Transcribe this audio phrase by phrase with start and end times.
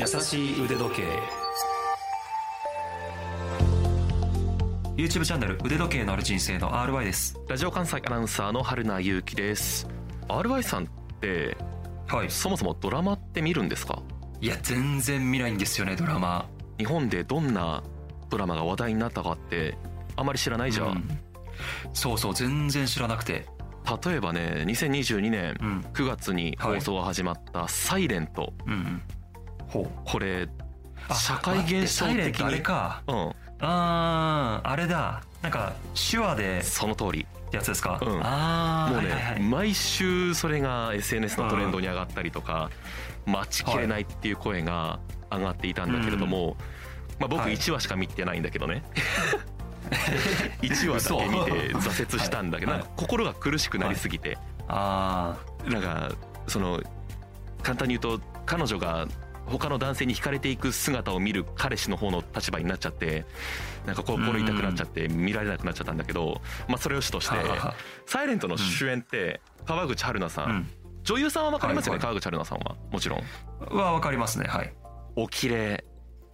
[0.00, 1.02] 優しい腕時計。
[4.96, 7.38] YouTube チャンネル腕時計のある人生の RY です。
[7.48, 9.86] ラジオ関西アナウンサーの春名優樹です。
[10.28, 10.86] RY さんっ
[11.20, 11.54] て
[12.08, 12.30] はい。
[12.30, 14.02] そもそもドラマって見るんですか？
[14.40, 16.46] いや全然見ないんですよねドラマ。
[16.78, 17.82] 日本でどんな
[18.30, 19.76] ドラマが話題になったかって
[20.16, 21.08] あまり知らないじゃん、うん。
[21.92, 23.44] そうそう全然知らなくて。
[24.04, 28.54] 例えばね2022年うん9月に放送が始まった「サイレント。
[28.66, 29.02] うん
[29.72, 30.48] これ
[31.08, 33.02] あ社会現象待ってサイレントあれ的にか。
[33.06, 33.32] うん。
[33.60, 35.22] あーあれだ。
[35.42, 35.74] なんか
[36.10, 36.62] 手話で。
[36.62, 37.26] その通り。
[37.52, 38.20] やつですか、うん。
[38.22, 39.42] ああもうね、はいはいはい。
[39.42, 42.70] 毎週それが SNS のトレンドに上がったりとか、
[43.26, 46.56] 待ちきれないっていう声が上がっていたんだけれども、
[47.18, 47.54] まあ、僕はい。
[47.54, 48.84] 1話しか見てないんだけどね、
[50.62, 52.80] 1話だけ見て挫折したんだけど、はい。
[52.80, 56.12] なんか心が苦しくなりすぎて、あなんか
[56.46, 56.80] その
[57.62, 59.06] 簡単に言うと彼女が
[59.46, 63.26] 他の男性に惹かれていく姿を見る彼氏の方の立場になっちゃって
[63.86, 67.74] なんか心痛くなっちゃって見られなくなっちゃったんだけど、まあ、それを主としてははは
[68.06, 70.70] 「サイレントの主演って川口春奈さん、うん。
[71.02, 72.76] 女優さんは分かりますよね、はい川口春奈さんは。
[72.90, 73.76] もちろん。
[73.76, 74.46] はわかりますね。
[74.46, 74.72] はい。
[75.16, 75.84] お綺麗。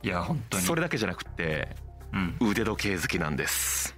[0.02, 0.64] いや本当に。
[0.64, 1.68] それだけじゃなくって
[2.12, 2.36] うん。
[2.40, 3.96] 腕時計好きなんです。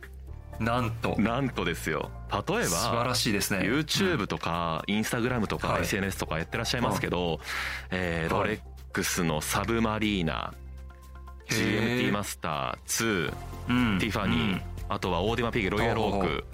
[0.59, 1.15] なんと。
[1.19, 2.11] なんとですよ。
[2.33, 3.61] 例えば素晴らしいですね。
[3.61, 5.83] YouTube とか Instagram とかはい。
[5.83, 7.41] SNS とかやってらっしゃいますけど、
[7.91, 8.61] えロレッ
[8.93, 10.55] クスのサブマリーナ
[11.49, 13.35] GMT マスター2、
[13.69, 13.99] うん。
[13.99, 16.45] ティファニー、あとはオーデマピゲロイヤルオーク。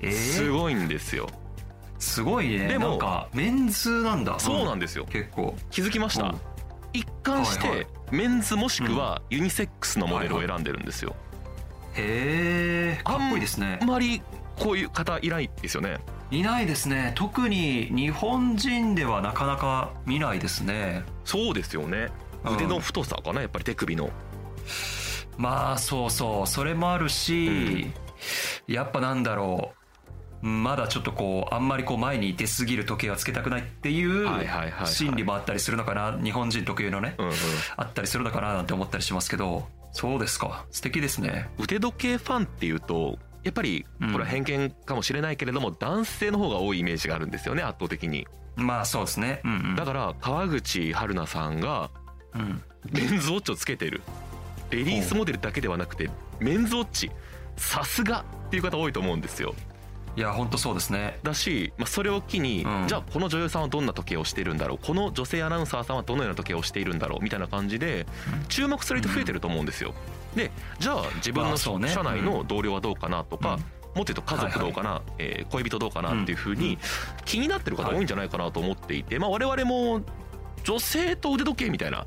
[0.00, 0.12] えー？
[0.12, 1.28] すごいんですよ。
[1.98, 2.68] すごいね。
[2.68, 4.38] でもメンズなんだ。
[4.38, 5.06] そうなんんですよ。
[5.06, 5.54] 結構。
[5.70, 6.24] 気づきました？
[6.24, 6.40] うん。
[6.92, 11.14] 一貫してメンズもしくはユニセックスのモデルを選んでるんですよ。
[11.94, 13.78] へえかっこいいですね。
[13.82, 14.22] あんまり
[14.58, 15.98] こういう方いないですよね。
[16.30, 17.12] いないですね。
[17.14, 22.08] 特に日本人ではなかなか見ないですねそうですよね。
[22.44, 22.54] うん。
[22.54, 24.08] 腕の太さかなやっぱり手首の。
[25.36, 26.46] まあそうそう。
[26.46, 27.90] それもあるし、
[28.66, 29.72] やっぱなんだろ
[30.42, 30.46] う。
[30.46, 34.86] まだちょっとこうあんまりこう前に出過ぎる時計はつけたくないっていうはいはいはいはい。
[34.86, 36.18] 心理もあったりするのかな。
[36.22, 37.34] 日本人特有のね、うんうん。
[37.76, 39.68] あったりするのかななんて思ったりしますけど。
[39.92, 40.64] そうですか。
[40.70, 41.50] 素敵ですね。
[41.58, 48.26] 腕時計ファンっていうとやっぱりうんこれは偏見かもしれないけれども、男性の方が多いイメージがあるんですよね圧倒的に
[48.58, 49.40] まあそうですね。
[49.44, 49.76] うんうん。
[49.76, 51.90] だから川口春奈さんが
[52.34, 52.62] うん。
[52.92, 54.02] メンズウォッチをつけてる。
[54.70, 56.10] レディースモデルだけではなくて
[56.40, 57.10] メンズウォッチ。
[57.56, 59.54] さすがっていう方多いと思うんですよ。
[60.16, 61.18] いや本当そうですね。
[61.22, 62.88] だし、まあ、それを機に、うん。
[62.88, 64.78] じゃあこの女優さんはどんな時計をしているんだろう。
[64.84, 67.22] この女性アナウンサーさんはどのような時計をしているんだろう。
[67.22, 68.06] みたいな感じで
[68.48, 69.94] 注目されて増えてると思うんですよ。
[70.34, 73.64] でじゃあ自分の社内の同僚はどうかなとか、うん
[73.98, 76.78] もっと言うと家族どうかな、えー恋人どうかなっていうふうに
[77.24, 80.02] 気になってる方多いんじゃないかなと思っていて、まあ、我々も
[80.62, 82.06] 女性と腕時計みたいな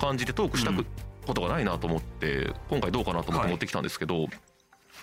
[0.00, 4.26] 感じでトークしたことがないなと思って今回どうかなと思って持ってきたんですけど、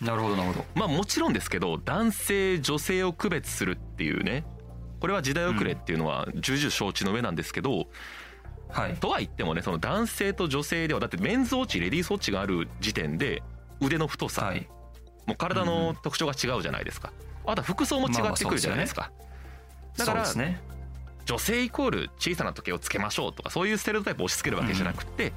[0.01, 0.66] なるほどなるほど。
[0.75, 4.44] まあもちろんですけど男性女性を区別するっていうね
[5.00, 7.85] これは時代遅れっていうのは重々承知の上なんですけど、
[8.69, 8.95] はい。
[8.95, 13.44] とは言ってもねその男性と女性ではだってメンズウォッチレディースウォッチがある時点で
[13.79, 14.68] 腕の太さ、はい
[15.25, 17.12] もう体の特徴が違うじゃないですか。
[17.46, 19.12] あとは服装も違ってくるじゃないですか、
[19.97, 20.62] だからそうですね。
[21.25, 25.34] 女性イコール小さな時計をつけましょうとかそういうステレオタイプを押し付けるわけじゃなくて、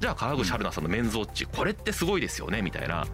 [0.00, 3.06] じゃあ川口春奈さんのメンズウォッチこれってすごいですよねみたいな。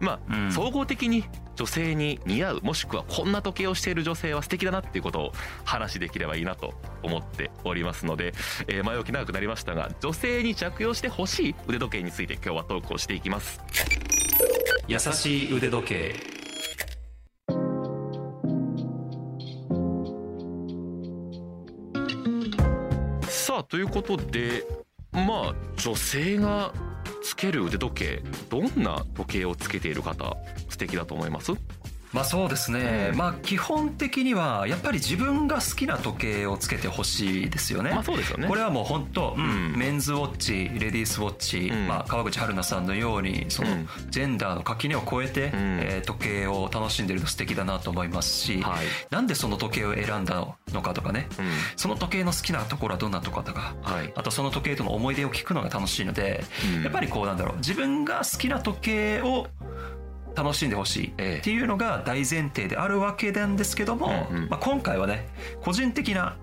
[0.00, 0.52] まあ、うん。
[0.52, 1.24] 総合的に
[1.56, 5.32] 女性に似合うもしくはこんな時計をしている女性は素敵だなっていうことを
[5.64, 8.34] 話できればいいなと思っておりますので、
[8.66, 13.60] えー前置き長くなりましたが女性に着用してほしい腕時計について今日はトークをしていきます
[14.86, 16.14] 優しい腕時計。
[23.22, 24.64] さあということで
[25.12, 26.72] まあ女性が
[27.22, 30.36] つける腕時計どんな時計をつけている方
[30.68, 31.52] 素敵だと思います？
[32.14, 38.48] まあそうですね、うんまあ基本的にはやっぱり自分が好きな時計をつけてほしいですよね、まあそうですよね。
[38.48, 39.76] これはもう本当、うんうん。
[39.76, 41.88] メンズウォッチレディースウォッチ、うん。
[41.88, 43.88] まあ、川口春奈さんのようにそのうん。
[44.10, 45.50] ジェンダーの垣根を越えて、ん。
[45.54, 48.86] えー時計を楽しんでるの素敵だなと思いますし、はい。
[49.10, 51.28] なんでその時計を選んだのかとかね。
[51.38, 51.46] うん。
[51.76, 53.74] その時計の好きなところはどんなところとか。
[53.82, 54.12] はい。
[54.14, 56.44] あとその時計との思い出を聞くのが楽しいので、
[56.76, 56.82] うん。
[56.82, 57.56] やっぱりこうなんだろう。
[57.56, 59.46] 自分が好きな時計を
[60.34, 61.14] 楽しんでほしい。
[61.18, 61.38] ええ。
[61.38, 64.48] っていうのが大前提であるわけなんですけども、うんうん。
[64.48, 65.28] まあ、今回はね
[65.62, 66.36] 個人的な、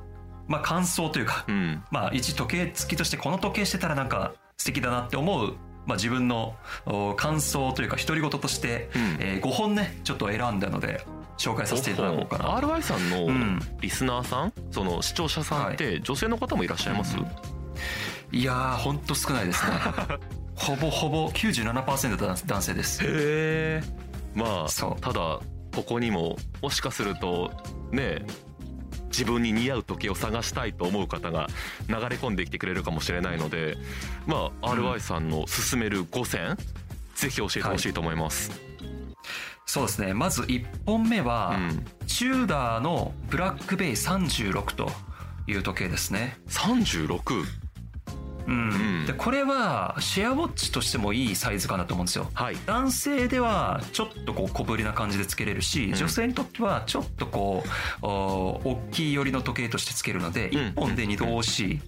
[0.47, 1.83] まあ、感想というか、うん。
[1.91, 5.55] まあ一時計付きとしてこの時計してたらなんか素敵だなって思う、
[5.85, 6.55] まあ、自分の
[6.85, 9.17] お感想というか独り言として、うん。
[9.19, 11.05] え5本ねちょっと選んだので
[11.37, 12.57] 紹介させていただこうかな。
[12.59, 13.59] RY さんのうん。
[13.81, 17.17] リスナーさんその視聴者さんって女性の方もいらっしゃいます、
[18.31, 19.71] いやーほんと少ないですね
[20.61, 23.03] ほぼほぼ97%男男性です。
[23.03, 23.83] へえ
[24.35, 25.39] まあただ
[25.75, 27.51] ここにももしかすると
[27.91, 28.25] ね
[29.07, 31.47] 自分に似合う時計を探したいと思う方が
[31.87, 33.75] 流れ込んできてくれるかもしれないので
[34.25, 36.57] まあ RY さんの勧める5選、
[37.15, 38.51] ぜひ教えてほしいと思います、
[39.65, 40.13] そうですね。
[40.13, 41.85] まず1本目は、うん。
[42.05, 44.91] チューダーのブラックベイ36と
[45.47, 46.37] いう時計ですね。
[46.49, 47.45] 36
[48.47, 52.29] うん、うんでこれはシェアウォッチとしてもいいサイズかなと思うんですよ。
[52.33, 52.57] はい。
[52.65, 55.95] 男性ではちょっとこう小ぶりな感じでつけれるし、うん。
[55.95, 57.63] 女性にとってはちょっとこ
[58.03, 60.57] うお大きい寄りの時計としてつけるのでうん。
[60.57, 61.79] 1本で2度押し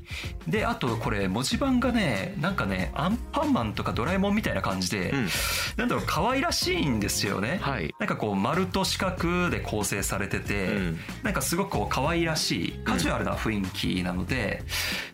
[0.47, 5.27] であとこれ文字盤がねなんかねアンパンマンとかドラえもんみたいな感じで、うん。
[5.77, 7.93] なんだろう可愛らしいんですよね、はい。
[7.99, 10.99] なんかこう丸と四角で構成されてて、うん。
[11.23, 14.63] なんかすごくこう可愛らしいカジュアルな雰囲気なので、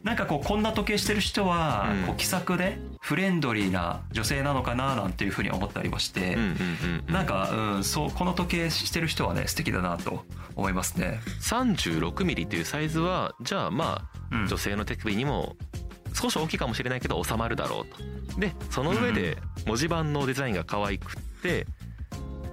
[0.04, 2.04] なんかこうこんな時計してる人はうん。
[2.08, 6.38] こう気さくでフレンドリーな女性なのかななんていうふうに思ったりもして、
[7.08, 11.20] なんか、うん、そうこの時計してる人はね素敵だなと思いますね。
[11.42, 14.48] 36ミリというサイズはじゃあまあうん。
[14.48, 15.56] 女性の手首にも
[16.14, 18.40] 少し大きいかもしれないけど収まるだろうと。
[18.40, 21.68] でその上で文字盤のデザインが可愛くって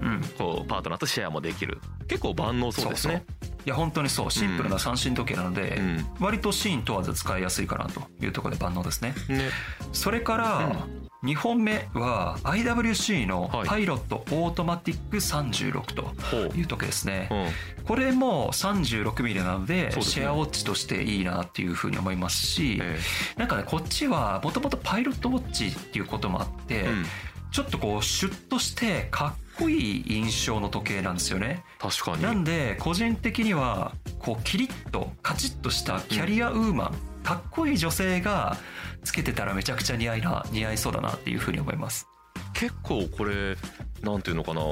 [0.00, 0.20] うん。
[0.38, 1.81] こうパートナーとシェアもできる。
[2.08, 3.25] 結構万能そうですね
[3.66, 6.06] いや本当にそうシンプルな三振時計なので、うん。
[6.20, 9.12] 割とシーン問わず使いやすいかなというところで万能ですね。
[9.28, 9.50] ね。
[9.92, 10.86] それから
[11.24, 13.66] 2本目は IWC のはい。
[13.66, 17.28] パイロットオートマティック36という時計ですね。
[17.78, 17.84] うん。
[17.86, 22.98] これも 36mm なのでシェアウォッチとしていいなっていうふうに思いますしえ
[23.36, 27.04] なんかねこっちはもともとパイロットウォッチっていうこともあってえうん。
[27.50, 31.64] ちょっとこうシュッとしてかっこいい印象の時計なんですよね。
[31.78, 32.22] 確かに。
[32.22, 38.56] なんで個人的にはこうキリッとカチッとしたキャリアウーマン、かっこいい女性が
[39.04, 42.06] つけてたらめちゃくちゃ似合いな似合いそうだなっていうふうに思います。
[42.54, 43.56] 結構これ
[44.02, 44.62] なんていうのかな。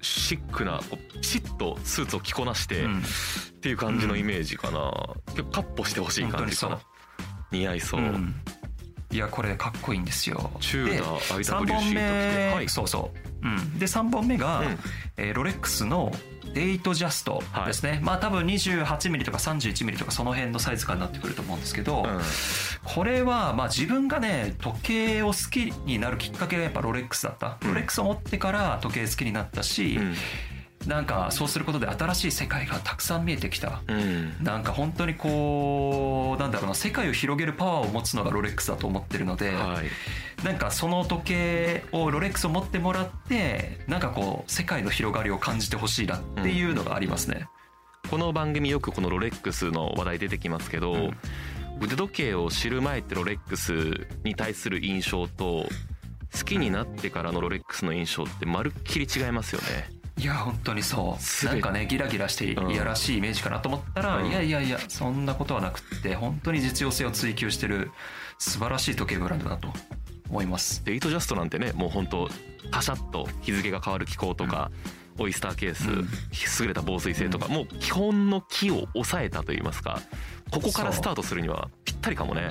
[0.00, 0.80] シックな
[1.20, 2.98] ピシッとスーツを着こなしてうん。
[2.98, 3.02] っ
[3.60, 4.92] ていう感じのイメージかな、
[5.30, 6.76] 結構カッポしてほしい感じかな。
[6.76, 6.82] 本
[7.50, 8.34] 似合いそう、うん
[9.10, 10.50] いやこれかっこいいんですよ。
[10.60, 11.94] チューダーで IWC 3本ときて。
[11.94, 12.68] 目、はい。
[12.68, 13.10] そうそ
[13.42, 14.78] う、うん、で3本目が、うん。
[15.16, 16.12] えーロレックスの
[16.54, 22.20] デイトジャストですね、まあ多分 28mm とか 31mm とかその辺のサイズ感になってくると思うんですけど、うん。
[22.84, 27.68] これはまあ自分がね時計を好きになるきっかけがやっぱロレックスだった、うん。
[27.68, 29.98] ロレックスを持ってから時計好きになったし、
[30.88, 33.82] なんかそうすることで新しい世界がたくさん見えてきた。
[33.86, 34.00] うん。
[34.00, 40.44] うんなんか本当にこうなんだろうな世界を広げるパワーを持つのがロレックスだと思ってるので、はい。
[40.44, 47.48] なんかその時計をロレックスを持ってもらってなんかこう世界の広がりを感じてほしいなっていうのがありますね。
[48.10, 51.16] この番組よくこのロレックスの話題出てきますけど、うん。
[51.82, 55.66] 腕時計を知る前ってロレックスに対する印象と
[56.32, 61.46] 好きになってからのロレックスの印象ってまるっきり違いますよねいや本当にそう。
[61.46, 64.26] なんかねギラギラしていやらしいイメージかなと思ったら、うん。
[64.28, 67.92] いやいやいやそんなことはなくって本当に実用性を追求してる
[68.38, 69.68] 素晴らしい時計ブランドだと
[70.28, 70.84] 思います。
[70.84, 72.28] でイートジャストなんてねもう本当
[72.70, 74.70] カシャッと日付が変わる機構とか、
[75.18, 76.08] オイスターケース、うん。
[76.62, 80.00] 優れた防水性とか、もう基本の木を抑えたといいますか
[80.50, 82.50] ここからスタートするにはぴったりかもね。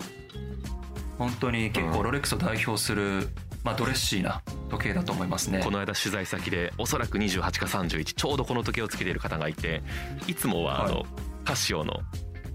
[1.17, 1.93] 本当に結うん。
[1.93, 3.29] 構ロレックスを代表する、
[3.67, 5.59] まあ、ドレッシーな時計だと思いますね。
[5.62, 9.83] この間取材先でおそらく28か31ちょうどこの時計をつけている方がいて
[10.25, 11.05] いつもはあの、はい
[11.47, 12.01] カシオの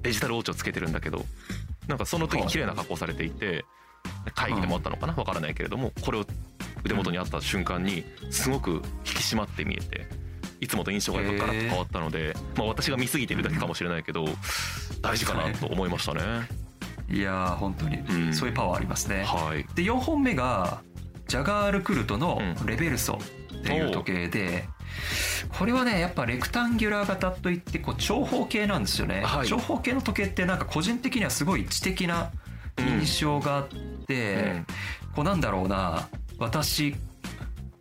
[0.03, 1.25] デジタルウォッチをつけてるんだけど
[1.89, 3.65] なんかその時綺麗な格好されていて
[4.35, 6.27] 会議でもあったのかなわからないけれどもこれを
[6.85, 8.83] 腕元にあった瞬間にすごく引き
[9.17, 10.07] 締まって見えて
[10.61, 14.27] いつもと印象がガラッと変わったので、まあ、私が見過ぎてるだけかもしれないけど
[15.01, 16.21] 大事かなと思いましたね。
[17.09, 17.97] いやー本当に、
[18.29, 18.35] ん。
[18.35, 19.25] そういうパワーありますね。
[19.25, 19.65] はい。
[19.75, 20.83] で4本目が
[21.33, 22.67] ジャガールクルトのうん。
[22.67, 24.69] レベルソっていう時計で、
[25.59, 29.49] これはねやっぱレクタンギュラー型といってこう長方形なんですよね、はい。
[29.49, 32.33] 長方形の時計ってなんか個人的にはすごい知的な
[32.77, 33.67] 印象があっ
[34.07, 34.67] て、うん。
[35.15, 36.07] こうなんだろうな
[36.39, 36.97] 私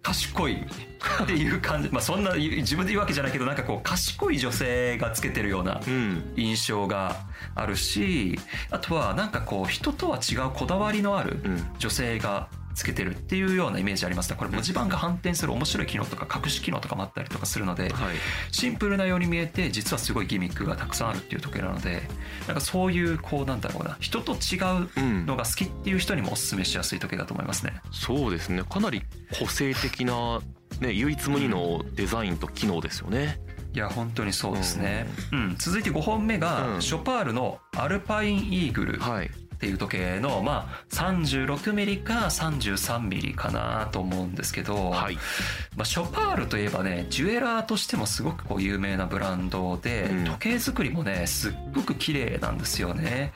[0.02, 1.90] 賢いっていう感じ。
[1.92, 6.34] まあそんな自分で言うわけじゃないけどなんかこう賢い女性がつけてるようなうん。
[6.38, 7.18] 印象が
[7.56, 8.40] あるし
[8.70, 11.66] あとはなんかこう人とは違うこだわりのあるうん。
[11.80, 14.36] 女性がつけてるっていうようなイメージありますね。
[14.38, 18.16] これ文字盤が反転する面白い機能とか隠し機能とかもあったりとかするのではい。
[18.52, 22.04] シンプルなように見えて実はすごいギミックがたくさんあるっていう時計なので
[22.48, 27.74] なんかそういうこうなんだろうな人と違ううんのが好きっていう人にもおすすめしやすい時計だと思いますね。
[27.92, 28.64] そうですね。
[28.64, 29.04] かなり
[29.40, 30.42] 個性的な、
[30.80, 33.40] ね、唯一無二のデザインと機能ですよね。
[33.74, 35.56] いや本当にそうですね、うん。
[35.58, 36.82] 続いて5本目が、うん。
[36.82, 39.00] ショパールのアルパインイーグル。
[39.00, 39.32] はい、
[39.62, 45.16] っていう時計の、まあ、36ミリか33ミリかなと思うんですけど、はい
[45.76, 53.34] まあ、ショパールといえばねジュエラーとしてもすごくこう有名なブランドで、うん時計作りもねすっごく綺麗なんですよね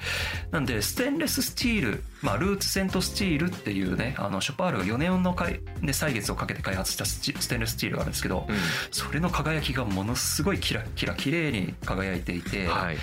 [0.52, 8.56] なんでステンレススチール、まあ、ルーツセントスチールっていうねあのショパールが4年のかい、ね、歳月をかけて開発したステンレススチールがあるんですけど、うん
[8.92, 12.98] それの輝きがものすごいキラキラ綺麗に輝いていて、はい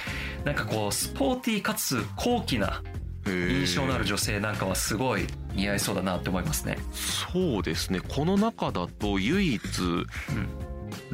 [0.45, 2.83] なんかこうスポーティーかつ高貴な
[3.27, 6.79] 印象のある女性なんかはすごい似合いそうだなって思いますね。
[6.93, 8.01] そうですね。
[8.01, 10.07] この中だと唯一うん。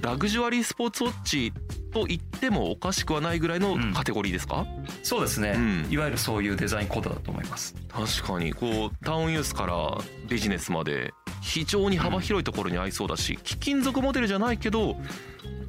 [0.01, 1.53] ラグジュアリースポーツウォッチ
[1.93, 3.93] と言ってもおかしくはないぐらいのうん。
[3.93, 4.67] カテゴリーですか、
[5.03, 5.87] そうですね、うん。
[5.91, 7.75] いわゆるそういうデザインコードだと思います。
[7.89, 8.55] 確かに。
[8.55, 9.99] こうタウンユースから
[10.29, 11.13] ビジネスまで
[11.43, 14.97] 非常に幅広いところに合いそうだし貴金属モデルじゃないけど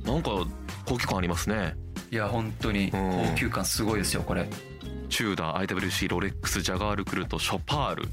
[0.04, 0.32] なんか
[0.86, 1.76] 高級感ありますね。
[2.12, 4.50] いや本当に高級感すごいですよこれ。
[5.10, 8.10] チューダー IWC ロレックスジャガールクルトショパール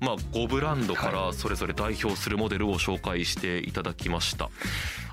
[0.00, 4.48] まあ5ブランドからそれぞれ代表するモデルを紹介していただきました。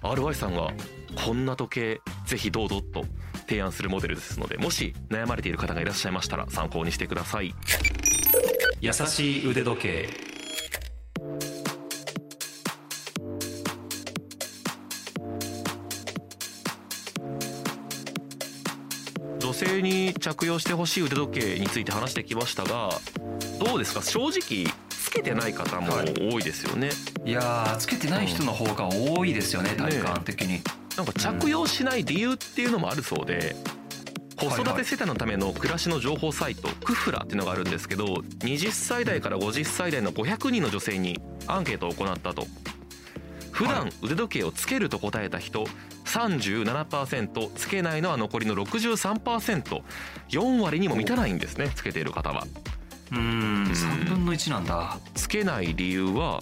[0.03, 0.72] RY さんが
[1.15, 3.05] こんな時計ぜひどうぞと
[3.48, 7.55] 提案するモデルですのでもし悩まれている方がいらっしゃいましたら参考にしてください。
[8.81, 10.25] 優しい腕時計。
[19.75, 22.91] 女性に着用してほしい腕時計について話してきましたが
[23.60, 24.01] どうですか？
[24.01, 25.91] 正直つけてない方も
[26.32, 26.89] 多いですよね、
[27.25, 30.62] いやーつけてない人の方が多いですよね、体感的に。
[30.98, 33.55] なんか着用しない理由っていうのもあるそうで、
[34.38, 42.46] 子育て世帯のための暮らしの情報サイトクフラっていうのがあるんですけど20歳代から50歳代の500人の女性にアンケートを行ったと。
[43.51, 45.65] 普段腕時計をつけると答えた人
[46.15, 52.45] 37%つけないのは残りの 63%4 割にも満たないんですねつけている方は。
[53.12, 53.65] うーん。
[53.65, 54.98] 3分の1なんだ。
[55.13, 56.39] つけない理由は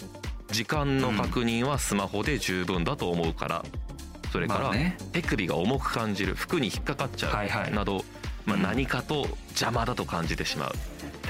[0.52, 3.66] 時間の確認はスマホで十分だと思うから。
[4.32, 4.72] それから
[5.12, 7.72] 手首が重く感じる服に引っかかっちゃはいはい。
[7.72, 8.04] うなど、
[8.46, 10.74] ま何かと邪魔だと感じてしまう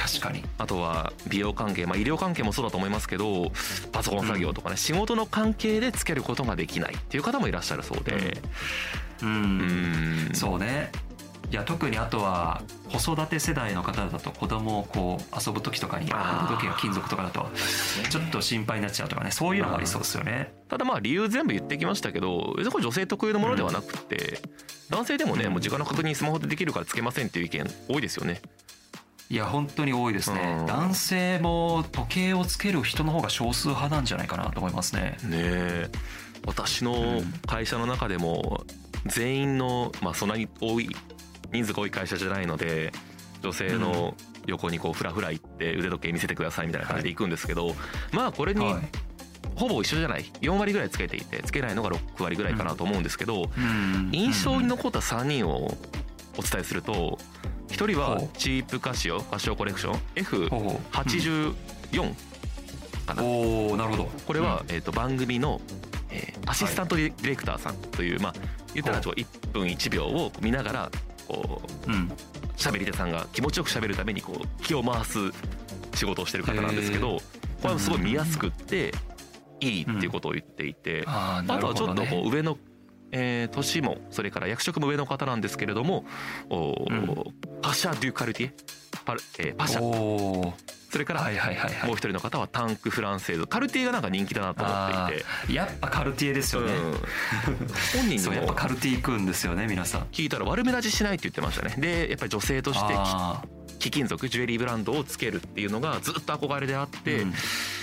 [0.03, 0.43] 確かに。
[0.57, 3.51] あとは美容関係、まあ、医療関係もそうだと思いますけど
[3.93, 8.37] パソコン作業とかね、仕事の関係でつけることができないっていう方もいらっしゃるそうで
[9.21, 9.25] う。
[9.25, 10.91] うんんそうね。
[11.51, 17.47] いや特にあとは子育て世代の方だと子供をこう遊ぶ時とかにあー腕時計が金属とかだと
[18.09, 20.51] ちょっと心配になっちゃうとかねそういうのがありそうですよね。
[20.67, 24.39] ただまあ理由全部言ってきましたけど別にこれ女性特有のものではなくて、
[24.89, 28.41] 男性でもねもう時間の確認スマホでできるからつけませんっていう意見多いですよね
[29.33, 30.65] いや本当に多いですね、うん。
[30.67, 35.17] 男性も時計をつける人の方が少数派なんじゃないかなと思いますね。
[35.23, 35.89] ねえ。
[36.45, 38.63] 私の会社の中でも
[39.07, 40.95] 全員のまあそんなに多い
[41.51, 42.91] 人数が多い会社じゃないので
[43.41, 47.73] 女性の横にこうフラフラ行って腕時計見せてくださいみたいな感じで行くんですけど、
[48.11, 48.83] まあこれにはい。
[49.55, 50.25] ほぼ一緒じゃない。
[50.41, 54.11] 4割ぐらいつけていてつけないのが6割ぐらいかなと思うんですけど、うん。
[54.11, 55.75] 印象に残った3人を
[56.37, 57.17] お伝えすると
[57.73, 60.77] 1人はチープカシオカシオコレクションほうほう。
[60.95, 62.13] F84
[63.07, 64.11] かな、おおなるほど。
[64.27, 65.59] これは、えー、と番組の、
[66.11, 68.33] えーアシスタントディレクターさんという、まあ
[68.73, 70.91] 言ったらほ1分1秒を見ながら
[71.27, 72.11] こううん。
[72.57, 75.17] 喋り手さんが気持ちよく喋るためにこう気を回す
[75.95, 77.17] 仕事をしてる方なんですけへど
[77.61, 78.93] これはすごい見やすくって
[79.59, 82.57] いいっていうことを言っていて、あとはちょっとこう上の、
[83.15, 86.05] えー年もそれから役職も上の方なんですけれども、
[86.49, 88.53] おーパシャ・デュ・カルティエ
[89.05, 90.53] パル、えーパシャ。
[90.91, 91.87] それからはいはいはいはい。
[91.87, 95.25] もう一人の方はタンク・フランセーズカルティエがなんか人気だなと思あっていて。
[95.47, 96.91] ーやっぱカルティエですよね、うん。
[97.99, 100.01] 本人 そうやっぱにもカルティエ行くんですよね皆さん。
[100.11, 101.75] 聞いたら悪目立ちしないって言ってましたね。
[101.77, 103.41] でやっぱり女性としてあ
[103.79, 107.33] 貴金属ジュエリーブランドをつけるっていうのがずっと憧れであって、うん。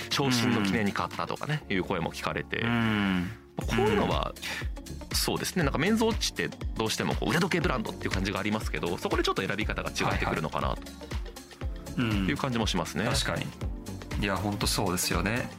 [0.09, 4.33] 昇進の記念に買ったとかねいう声も聞かれて、ーうんこういうのは
[5.13, 5.63] そうですね。
[5.63, 10.81] なんかメンズウォッチってどうしてもこう腕時計ブランドっていう感じがありますけどそこでちょっと選び方が違ってくるのかなと。
[11.97, 12.27] うん。
[12.27, 13.05] いう感じもしますね。
[13.05, 13.45] 確かに。
[14.21, 15.49] いや本当そうですよね、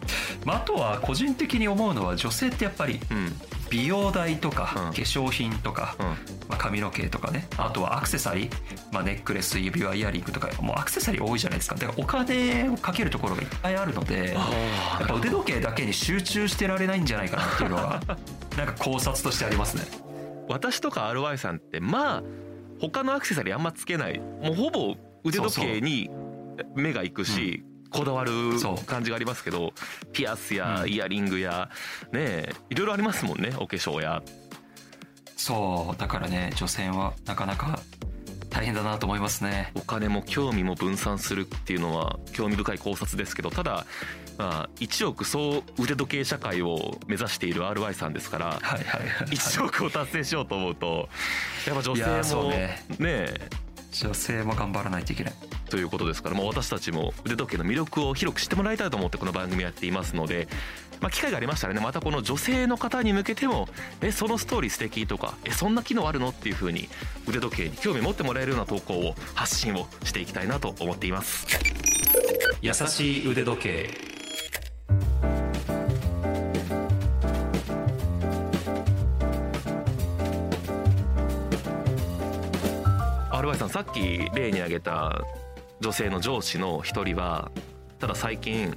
[0.44, 3.32] まあ、あとは個人的に思うのは女性ってやっぱりうん
[3.73, 4.83] 美容代とか、うん。
[4.83, 6.07] 化粧品とか、うん。
[6.07, 6.14] ま
[6.50, 7.49] あ、髪の毛とかね。
[7.57, 8.52] あとはアクセサリー、
[8.93, 11.76] まあ、ネックレス指輪イヤリングとかもうアクセサリー多いじゃないですか。
[11.76, 18.00] だからお金をかけるところがいっぱいあるのであやっぱ腕時計だけに集中してられないんじゃないかなっていうのが
[18.59, 19.85] なんか考察としてありますね。
[20.49, 22.23] 私とか RY さんってまあ
[22.81, 24.21] 他のアクセサリーあんまつけない。
[24.21, 26.11] もうほぼ腕時計に
[26.75, 28.32] 目がいくしこだわる
[28.87, 29.72] 感じがありますけど
[30.12, 30.90] ピアスやうん。
[30.90, 31.68] イヤリングや
[32.12, 34.22] ねえいろいろありますもんねお化粧や。
[35.37, 37.80] そうだからね女性はなかなか
[38.49, 39.72] 大大変だなと思いますね。
[39.75, 43.87] お金も興味も分散するっていうのは興味深い考察ですけどただ
[44.38, 51.08] まあ1億総腕時計社会を目指している RY さんですからはいはいはい1億を達成しようと思うと
[51.66, 53.34] やっぱ女性もね
[53.92, 55.34] 女性も頑張らないといけない
[55.68, 60.49] ということですから、まあ、私たちも腕時計の魅力を広く知ってもらいたいと思ってこの番組やっていますので、
[61.00, 63.68] まあ、機会がありましたらねまたこの女性の方に向けても
[64.00, 66.88] 「えそのストーリー素敵とか「えそんな機能あるの?」っていう風に
[67.28, 71.46] 腕時計に興味持ってもらえるような投稿を発信をしていきたいなと思っています
[72.61, 74.12] 優しい腕時計
[83.73, 85.23] さっき例に挙げた
[85.81, 87.50] 女性の上司の一人は
[88.00, 88.76] ただ最近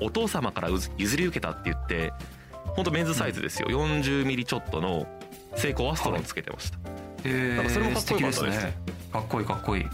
[0.00, 2.14] お父様から譲り受けたって言って
[2.74, 5.06] 本当メンズサイズですよ、40ミリちょっとの
[5.56, 6.78] セイコーアストロンつけてました、
[7.24, 8.74] えなんかそれもかっこよかったですね。
[9.12, 9.86] かっこいいかっこいい。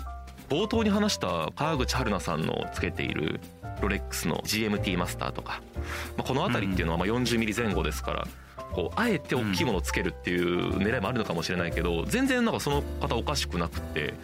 [0.49, 3.41] 冒頭に話した川口春奈さんのつけている
[3.83, 5.61] ロレックスの GMT マスターとか、
[6.17, 8.29] まあ、この辺りっていうのはまあ40ミリ前後ですから
[8.73, 14.15] こうあえて大きいものをつけるっていう狙いもあるのかもしれないけど全然なんかその方おかしくなくって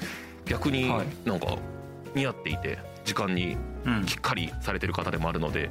[0.47, 1.07] 逆にはい。
[1.25, 1.57] なんか
[2.15, 4.05] 似合っていて時間にうん。
[4.05, 5.71] きっかりされてる方でもあるので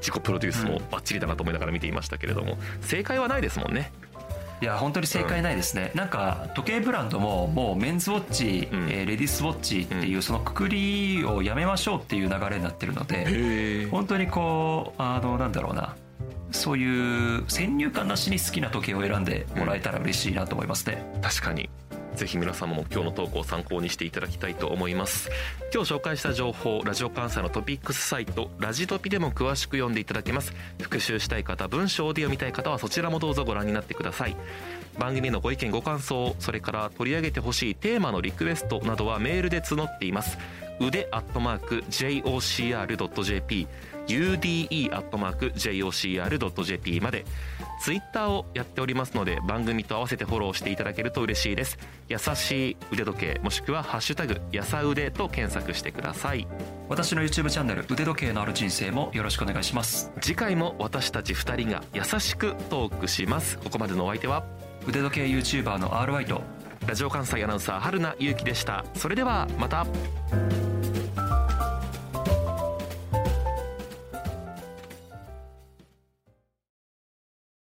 [0.00, 3.92] 自己プロデュースもバッチリだなと思いながら見ていましたけれども正解はないですもんね。
[4.62, 8.90] いや本当に正解ないですね、なんか時計ブランドももうメンズウォッチ、うん。
[8.90, 15.96] えーレディースウォッチっていううそのくくりをやめましょうっていう流れになってるので、本当にこうあのなんだろうな
[16.52, 21.68] そういう先入観なしに好きな時計を選んでもらえたら嬉しいなと思いますね、確かに。
[22.14, 25.30] ぜひ皆様も今日の投稿を参考にしていただきたいと思います。
[25.72, 30.52] 今日紹介した情報ラジオ関西のトピックスサイトラジトピでも詳しく読んでいただけます。
[30.80, 34.36] 復習したい方文章で読みたい方はそちらもどうぞご覧になってください。
[34.98, 40.36] 番組のご意見ご感想それから取り上げてほしいテーマのリクエストなどはメールで募っています。
[40.80, 43.68] 腕アットマーク JOCR.jp
[44.06, 47.24] ude アットマーク JOCR.jp まで
[47.80, 51.78] ツイッターをやっておりますので番組と合わせてフォローしていただけると嬉しいです。
[52.08, 56.46] 優しい腕時計もしくは「ハッシュタグやさ腕」と検索してください。
[56.88, 60.12] 私の YouTube チャンネル腕時計のある人生もよろしくお願いします。
[60.20, 63.58] 次回も私たち2人が優しくトークします。
[63.58, 64.44] ここまでのお相手は
[64.86, 66.42] 腕時計 YouTuber の RY と
[66.86, 68.84] ラジオ関西アナウンサー春名優希でした。
[68.94, 69.86] それではまた